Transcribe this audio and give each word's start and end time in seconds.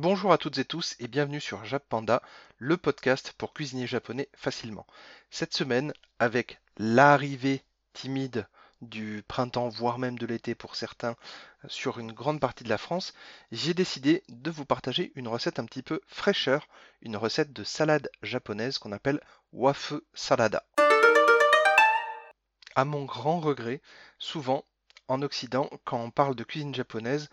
Bonjour 0.00 0.32
à 0.32 0.38
toutes 0.38 0.58
et 0.58 0.64
tous 0.64 0.94
et 1.00 1.08
bienvenue 1.08 1.40
sur 1.40 1.64
Jap 1.64 1.84
Panda, 1.88 2.22
le 2.58 2.76
podcast 2.76 3.34
pour 3.36 3.52
cuisiner 3.52 3.88
japonais 3.88 4.28
facilement. 4.32 4.86
Cette 5.28 5.56
semaine, 5.56 5.92
avec 6.20 6.60
l'arrivée 6.76 7.64
timide 7.94 8.46
du 8.80 9.24
printemps, 9.26 9.68
voire 9.68 9.98
même 9.98 10.16
de 10.16 10.24
l'été 10.24 10.54
pour 10.54 10.76
certains, 10.76 11.16
sur 11.66 11.98
une 11.98 12.12
grande 12.12 12.38
partie 12.38 12.62
de 12.62 12.68
la 12.68 12.78
France, 12.78 13.12
j'ai 13.50 13.74
décidé 13.74 14.22
de 14.28 14.52
vous 14.52 14.64
partager 14.64 15.10
une 15.16 15.26
recette 15.26 15.58
un 15.58 15.64
petit 15.64 15.82
peu 15.82 16.00
fraîcheur, 16.06 16.68
une 17.02 17.16
recette 17.16 17.52
de 17.52 17.64
salade 17.64 18.08
japonaise 18.22 18.78
qu'on 18.78 18.92
appelle 18.92 19.20
wafu 19.52 19.96
salada. 20.14 20.64
À 22.76 22.84
mon 22.84 23.04
grand 23.04 23.40
regret, 23.40 23.82
souvent 24.20 24.64
en 25.08 25.22
Occident, 25.22 25.68
quand 25.84 25.98
on 25.98 26.12
parle 26.12 26.36
de 26.36 26.44
cuisine 26.44 26.72
japonaise, 26.72 27.28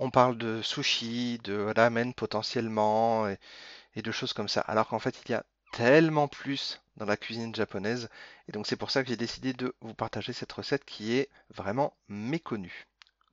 on 0.00 0.10
parle 0.10 0.38
de 0.38 0.62
sushi, 0.62 1.38
de 1.44 1.72
ramen 1.76 2.14
potentiellement 2.14 3.28
et, 3.28 4.02
de 4.02 4.10
choses 4.10 4.32
comme 4.32 4.48
ça. 4.48 4.62
Alors 4.62 4.88
qu'en 4.88 4.98
fait, 4.98 5.20
il 5.26 5.32
y 5.32 5.34
a 5.34 5.44
tellement 5.72 6.26
plus 6.26 6.80
dans 6.96 7.04
la 7.04 7.18
cuisine 7.18 7.54
japonaise. 7.54 8.08
Et 8.48 8.52
donc 8.52 8.66
c'est 8.66 8.76
pour 8.76 8.90
ça 8.90 9.02
que 9.02 9.10
j'ai 9.10 9.16
décidé 9.16 9.52
de 9.52 9.74
vous 9.82 9.94
partager 9.94 10.32
cette 10.32 10.52
recette 10.52 10.84
qui 10.86 11.12
est 11.12 11.28
vraiment 11.54 11.94
méconnue. 12.08 12.86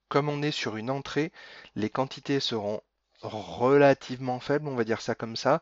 Comme 0.10 0.30
on 0.30 0.42
est 0.42 0.52
sur 0.52 0.76
une 0.76 0.90
entrée, 0.90 1.32
les 1.76 1.90
quantités 1.90 2.42
seront 2.42 2.82
relativement 3.22 4.40
faibles, 4.40 4.68
on 4.68 4.76
va 4.76 4.84
dire 4.84 5.02
ça 5.02 5.16
comme 5.16 5.38
ça. 5.38 5.62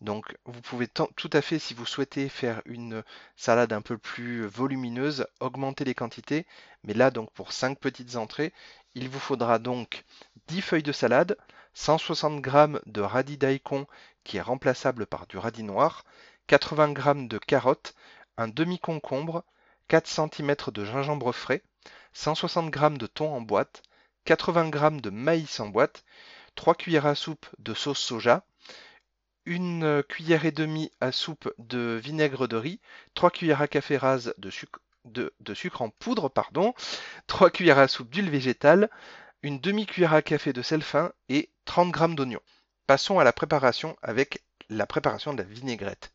Donc 0.00 0.36
vous 0.44 0.60
pouvez 0.60 0.86
tout 0.88 1.30
à 1.32 1.42
fait, 1.42 1.58
si 1.58 1.74
vous 1.74 1.86
souhaitez 1.86 2.28
faire 2.28 2.62
une 2.66 3.02
salade 3.36 3.72
un 3.72 3.82
peu 3.82 3.98
plus 3.98 4.46
volumineuse, 4.46 5.26
augmenter 5.40 5.84
les 5.84 5.94
quantités. 5.94 6.46
Mais 6.84 6.94
là, 6.94 7.10
donc 7.10 7.32
pour 7.32 7.52
5 7.52 7.78
petites 7.78 8.16
entrées, 8.16 8.52
il 8.94 9.08
vous 9.08 9.18
faudra 9.18 9.58
donc 9.58 10.04
10 10.48 10.62
feuilles 10.62 10.82
de 10.82 10.92
salade, 10.92 11.36
160 11.74 12.42
g 12.42 12.80
de 12.86 13.00
radis 13.02 13.36
daikon 13.36 13.86
qui 14.24 14.38
est 14.38 14.42
remplaçable 14.42 15.06
par 15.06 15.26
du 15.26 15.36
radis 15.36 15.62
noir, 15.62 16.04
80 16.46 16.94
g 16.94 17.28
de 17.28 17.38
carottes, 17.38 17.94
un 18.38 18.48
demi-concombre, 18.48 19.44
4 19.88 20.06
cm 20.06 20.56
de 20.72 20.84
gingembre 20.84 21.32
frais, 21.32 21.62
160 22.14 22.74
g 22.74 22.90
de 22.98 23.06
thon 23.06 23.32
en 23.34 23.42
boîte, 23.42 23.82
80 24.24 24.70
g 24.72 25.00
de 25.02 25.10
maïs 25.10 25.60
en 25.60 25.68
boîte, 25.68 26.04
3 26.54 26.74
cuillères 26.74 27.06
à 27.06 27.14
soupe 27.14 27.46
de 27.58 27.74
sauce 27.74 28.00
soja, 28.00 28.44
une 29.44 30.02
cuillère 30.08 30.46
et 30.46 30.52
demie 30.52 30.90
à 31.00 31.12
soupe 31.12 31.52
de 31.58 32.00
vinaigre 32.02 32.48
de 32.48 32.56
riz, 32.56 32.80
3 33.14 33.30
cuillères 33.30 33.60
à 33.60 33.68
café 33.68 33.98
rase 33.98 34.34
de 34.38 34.48
sucre, 34.48 34.80
de, 35.04 35.32
sucre 35.54 35.82
en 35.82 35.90
poudre, 35.90 36.28
pardon, 36.28 36.74
3 37.26 37.50
cuillères 37.50 37.78
à 37.78 37.88
soupe 37.88 38.10
d'huile 38.10 38.30
végétale, 38.30 38.90
une 39.42 39.60
demi-cuillère 39.60 40.14
à 40.14 40.22
café 40.22 40.52
de 40.52 40.62
sel 40.62 40.82
fin 40.82 41.12
et 41.28 41.48
30 41.64 41.94
g 41.94 42.14
d'oignons. 42.16 42.40
Passons 42.88 43.20
à 43.20 43.24
la 43.24 43.32
préparation 43.32 43.96
avec 44.02 44.42
la 44.68 44.84
préparation 44.84 45.32
de 45.32 45.38
la 45.38 45.48
vinaigrette. 45.48 46.12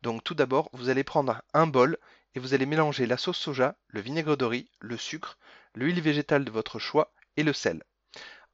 Donc 0.00 0.24
tout 0.24 0.34
d'abord, 0.34 0.70
vous 0.72 0.88
allez 0.88 1.04
prendre 1.04 1.42
un 1.52 1.66
bol 1.66 1.98
et 2.34 2.40
vous 2.40 2.54
allez 2.54 2.64
mélanger 2.64 3.04
la 3.04 3.18
sauce 3.18 3.36
soja, 3.36 3.76
le 3.88 4.00
vinaigre 4.00 4.38
de 4.38 4.46
riz, 4.46 4.70
le 4.80 4.96
sucre, 4.96 5.36
l'huile 5.74 6.00
végétale 6.00 6.46
de 6.46 6.50
votre 6.50 6.78
choix 6.78 7.12
et 7.36 7.42
le 7.42 7.52
sel. 7.52 7.82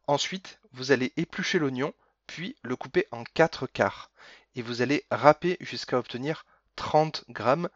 Ensuite, 0.09 0.59
vous 0.73 0.91
allez 0.91 1.13
éplucher 1.17 1.61
l'oignon, 1.61 1.95
puis 2.27 2.57
le 2.63 2.75
couper 2.75 3.07
en 3.13 3.23
4 3.23 3.69
quarts 3.69 4.11
et 4.57 4.63
vous 4.63 4.83
allez 4.83 5.05
râper 5.13 5.57
jusqu'à 5.61 5.97
obtenir 5.97 6.45
30 6.75 7.25
grammes 7.29 7.69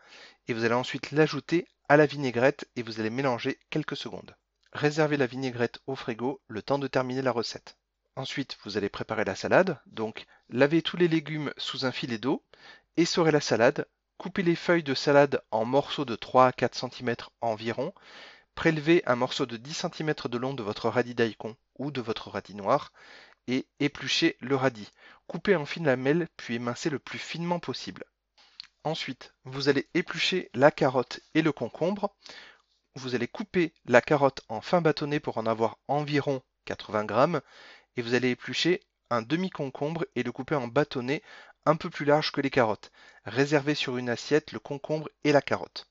et 0.48 0.54
vous 0.54 0.64
allez 0.64 0.74
ensuite 0.74 1.12
l'ajouter 1.12 1.68
à 1.88 1.96
la 1.96 2.06
vinaigrette 2.06 2.68
et 2.74 2.82
vous 2.82 2.98
allez 2.98 3.10
mélanger 3.10 3.60
quelques 3.70 3.96
secondes. 3.96 4.34
Réservez 4.72 5.18
la 5.18 5.26
vinaigrette 5.26 5.80
au 5.86 5.94
frigo 5.94 6.40
le 6.48 6.62
temps 6.62 6.78
de 6.78 6.86
terminer 6.86 7.20
la 7.20 7.30
recette. 7.30 7.76
Ensuite, 8.16 8.56
vous 8.64 8.78
allez 8.78 8.88
préparer 8.88 9.24
la 9.24 9.34
salade. 9.34 9.78
Donc, 9.86 10.26
lavez 10.48 10.80
tous 10.80 10.96
les 10.96 11.08
légumes 11.08 11.52
sous 11.58 11.84
un 11.84 11.92
filet 11.92 12.18
d'eau, 12.18 12.42
essorez 12.96 13.32
la 13.32 13.40
salade, 13.40 13.86
coupez 14.16 14.42
les 14.42 14.56
feuilles 14.56 14.82
de 14.82 14.94
salade 14.94 15.42
en 15.50 15.66
morceaux 15.66 16.06
de 16.06 16.16
3 16.16 16.46
à 16.46 16.52
4 16.52 16.74
cm 16.74 17.16
environ, 17.42 17.92
prélevez 18.54 19.02
un 19.06 19.16
morceau 19.16 19.44
de 19.44 19.58
10 19.58 19.86
cm 19.94 20.14
de 20.24 20.38
long 20.38 20.54
de 20.54 20.62
votre 20.62 20.88
radis 20.88 21.14
daikon 21.14 21.56
ou 21.78 21.90
de 21.90 22.00
votre 22.00 22.30
radis 22.30 22.54
noir 22.54 22.92
et 23.48 23.66
épluchez 23.78 24.36
le 24.40 24.56
radis. 24.56 24.90
Coupez 25.26 25.56
en 25.56 25.66
fines 25.66 25.86
lamelles 25.86 26.28
puis 26.36 26.54
émincez 26.54 26.88
le 26.88 26.98
plus 26.98 27.18
finement 27.18 27.60
possible. 27.60 28.04
Ensuite, 28.84 29.32
vous 29.44 29.68
allez 29.68 29.88
éplucher 29.94 30.50
la 30.54 30.70
carotte 30.70 31.20
et 31.34 31.42
le 31.42 31.52
concombre. 31.52 32.14
Vous 32.94 33.14
allez 33.14 33.28
couper 33.28 33.72
la 33.86 34.02
carotte 34.02 34.42
en 34.48 34.60
fin 34.60 34.82
bâtonnet 34.82 35.20
pour 35.20 35.38
en 35.38 35.46
avoir 35.46 35.78
environ 35.88 36.42
80 36.66 37.04
grammes 37.04 37.40
et 37.96 38.02
vous 38.02 38.14
allez 38.14 38.30
éplucher 38.30 38.80
un 39.10 39.22
demi-concombre 39.22 40.04
et 40.14 40.22
le 40.22 40.32
couper 40.32 40.54
en 40.54 40.68
bâtonnet 40.68 41.22
un 41.64 41.76
peu 41.76 41.90
plus 41.90 42.04
large 42.04 42.32
que 42.32 42.40
les 42.40 42.50
carottes. 42.50 42.92
Réservez 43.24 43.74
sur 43.74 43.96
une 43.96 44.10
assiette 44.10 44.52
le 44.52 44.58
concombre 44.58 45.08
et 45.24 45.32
la 45.32 45.40
carotte. 45.42 45.88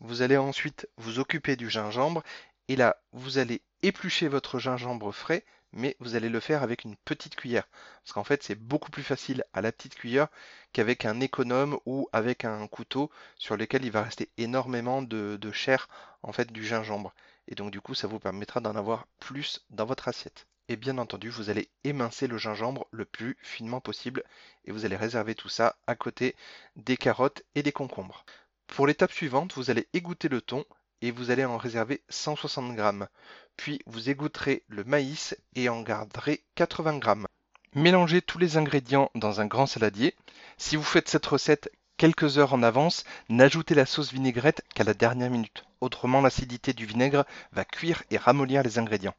Vous 0.00 0.22
allez 0.22 0.36
ensuite 0.36 0.88
vous 0.96 1.18
occuper 1.18 1.56
du 1.56 1.70
gingembre 1.70 2.22
et 2.68 2.76
là, 2.76 2.96
vous 3.12 3.38
allez 3.38 3.62
éplucher 3.84 4.28
votre 4.28 4.58
gingembre 4.58 5.12
frais 5.12 5.44
mais 5.74 5.96
vous 6.00 6.14
allez 6.14 6.28
le 6.28 6.40
faire 6.40 6.62
avec 6.62 6.84
une 6.84 6.96
petite 6.96 7.36
cuillère. 7.36 7.68
Parce 8.02 8.12
qu'en 8.12 8.24
fait, 8.24 8.42
c'est 8.42 8.54
beaucoup 8.54 8.90
plus 8.90 9.02
facile 9.02 9.44
à 9.52 9.60
la 9.60 9.72
petite 9.72 9.96
cuillère 9.96 10.28
qu'avec 10.72 11.04
un 11.04 11.20
économe 11.20 11.78
ou 11.84 12.08
avec 12.12 12.44
un 12.44 12.66
couteau 12.68 13.10
sur 13.36 13.56
lequel 13.56 13.84
il 13.84 13.90
va 13.90 14.02
rester 14.02 14.30
énormément 14.38 15.02
de, 15.02 15.38
chair, 15.52 15.88
en 16.22 16.32
fait, 16.32 16.52
du 16.52 16.64
gingembre. 16.64 17.12
Et 17.48 17.54
donc, 17.54 17.70
du 17.70 17.80
coup, 17.80 17.94
ça 17.94 18.06
vous 18.06 18.20
permettra 18.20 18.60
d'en 18.60 18.76
avoir 18.76 19.06
plus 19.18 19.66
dans 19.70 19.84
votre 19.84 20.08
assiette. 20.08 20.46
Et 20.68 20.76
bien 20.76 20.96
entendu, 20.96 21.28
vous 21.28 21.50
allez 21.50 21.68
émincer 21.82 22.26
le 22.26 22.38
gingembre 22.38 22.86
le 22.90 23.04
plus 23.04 23.36
finement 23.42 23.80
possible 23.80 24.22
et 24.64 24.72
vous 24.72 24.86
allez 24.86 24.96
réserver 24.96 25.34
tout 25.34 25.50
ça 25.50 25.76
à 25.86 25.94
côté 25.94 26.36
des 26.76 26.96
carottes 26.96 27.42
et 27.54 27.62
des 27.62 27.72
concombres. 27.72 28.24
Pour 28.66 28.86
l'étape 28.86 29.12
suivante, 29.12 29.52
vous 29.54 29.70
allez 29.70 29.88
égoutter 29.92 30.28
le 30.28 30.40
thon 30.40 30.64
et 31.04 31.10
vous 31.10 31.30
allez 31.30 31.44
en 31.44 31.58
réserver 31.58 32.00
160 32.08 32.74
grammes. 32.74 33.08
Puis 33.58 33.82
vous 33.84 34.08
égoutterez 34.08 34.62
le 34.68 34.84
maïs 34.84 35.36
et 35.54 35.68
en 35.68 35.82
garderez 35.82 36.42
80 36.54 36.96
grammes. 36.96 37.26
Mélangez 37.74 38.22
tous 38.22 38.38
les 38.38 38.56
ingrédients 38.56 39.10
dans 39.14 39.42
un 39.42 39.46
grand 39.46 39.66
saladier. 39.66 40.14
Si 40.56 40.76
vous 40.76 40.82
faites 40.82 41.10
cette 41.10 41.26
recette 41.26 41.70
quelques 41.98 42.38
heures 42.38 42.54
en 42.54 42.62
avance, 42.62 43.04
n'ajoutez 43.28 43.74
la 43.74 43.84
sauce 43.84 44.14
vinaigrette 44.14 44.62
qu'à 44.74 44.82
la 44.82 44.94
dernière 44.94 45.28
minute. 45.28 45.66
Autrement, 45.82 46.22
l'acidité 46.22 46.72
du 46.72 46.86
vinaigre 46.86 47.26
va 47.52 47.66
cuire 47.66 48.02
et 48.10 48.16
ramollir 48.16 48.62
les 48.62 48.78
ingrédients. 48.78 49.14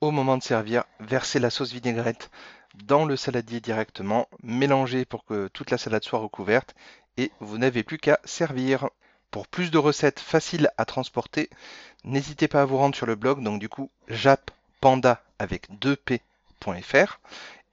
Au 0.00 0.10
moment 0.10 0.36
de 0.36 0.42
servir, 0.42 0.82
versez 0.98 1.38
la 1.38 1.50
sauce 1.50 1.72
vinaigrette 1.72 2.32
dans 2.74 3.04
le 3.04 3.16
saladier 3.16 3.60
directement, 3.60 4.28
mélangez 4.42 5.04
pour 5.04 5.24
que 5.24 5.46
toute 5.48 5.70
la 5.70 5.78
salade 5.78 6.02
soit 6.02 6.18
recouverte 6.18 6.74
et 7.16 7.30
vous 7.38 7.58
n'avez 7.58 7.84
plus 7.84 7.98
qu'à 7.98 8.18
servir. 8.24 8.88
Pour 9.30 9.46
plus 9.46 9.70
de 9.70 9.78
recettes 9.78 10.18
faciles 10.18 10.70
à 10.76 10.84
transporter, 10.84 11.50
n'hésitez 12.04 12.48
pas 12.48 12.62
à 12.62 12.64
vous 12.64 12.78
rendre 12.78 12.96
sur 12.96 13.06
le 13.06 13.14
blog, 13.14 13.42
donc 13.42 13.60
du 13.60 13.68
coup 13.68 13.90
jappanda 14.08 15.22
avec 15.38 15.70
2p.fr. 15.70 17.20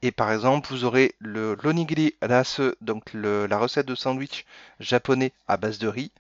Et 0.04 0.12
par 0.12 0.32
exemple, 0.32 0.70
vous 0.70 0.84
aurez 0.84 1.16
le 1.18 1.58
l'onigiri 1.64 2.14
rase, 2.22 2.62
donc 2.82 3.12
la 3.14 3.58
recette 3.58 3.88
de 3.88 3.96
sandwich 3.96 4.46
japonais 4.80 5.32
à 5.48 5.58
base 5.58 5.80
de 5.80 5.88
riz, 5.88 6.12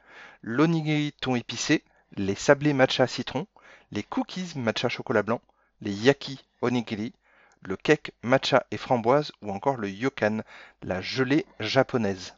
l'onigiri 0.42 1.14
thon 1.22 1.36
épicé, 1.36 1.84
les 2.16 2.34
sablés 2.34 2.74
matcha 2.74 3.06
citron, 3.06 3.46
les 3.92 4.02
cookies 4.04 4.54
matcha 4.56 4.90
chocolat 4.90 5.22
blanc, 5.22 5.42
les 5.82 5.94
yaki 5.94 6.44
onigiri, 6.62 7.14
le 7.62 7.76
cake 7.76 8.12
matcha 8.24 8.66
et 8.72 8.78
framboise 8.78 9.32
ou 9.44 9.52
encore 9.52 9.78
le 9.78 9.90
yokan, 9.90 10.42
la 10.82 11.02
gelée 11.02 11.46
japonaise. 11.60 12.34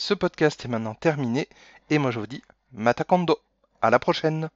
Ce 0.00 0.14
podcast 0.14 0.64
est 0.64 0.68
maintenant 0.68 0.94
terminé 0.94 1.46
et 1.90 1.98
moi 1.98 2.10
je 2.10 2.20
vous 2.20 2.26
dis 2.26 2.42
Matakondo. 2.72 3.38
À 3.82 3.90
la 3.90 3.98
prochaine 3.98 4.48